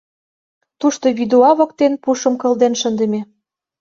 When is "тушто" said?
0.79-1.05